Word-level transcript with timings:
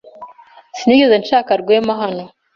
Sinigeze 0.77 1.15
nshaka 1.23 1.51
Rwema 1.61 1.93
hano. 2.01 2.23